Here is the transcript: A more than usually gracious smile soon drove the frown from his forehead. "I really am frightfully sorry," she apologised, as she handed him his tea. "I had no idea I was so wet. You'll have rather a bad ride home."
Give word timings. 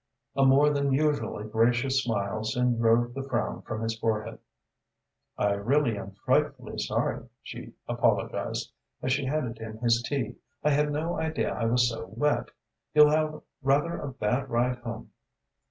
A 0.35 0.43
more 0.43 0.71
than 0.71 0.91
usually 0.91 1.43
gracious 1.47 2.01
smile 2.03 2.43
soon 2.43 2.75
drove 2.75 3.13
the 3.13 3.21
frown 3.21 3.61
from 3.61 3.83
his 3.83 3.95
forehead. 3.99 4.39
"I 5.37 5.51
really 5.51 5.95
am 5.95 6.15
frightfully 6.25 6.79
sorry," 6.79 7.29
she 7.43 7.73
apologised, 7.87 8.73
as 9.03 9.13
she 9.13 9.25
handed 9.25 9.59
him 9.59 9.77
his 9.77 10.01
tea. 10.01 10.37
"I 10.63 10.71
had 10.71 10.91
no 10.91 11.19
idea 11.19 11.53
I 11.53 11.65
was 11.65 11.87
so 11.87 12.07
wet. 12.17 12.49
You'll 12.95 13.11
have 13.11 13.43
rather 13.61 13.95
a 13.99 14.11
bad 14.11 14.49
ride 14.49 14.79
home." 14.79 15.11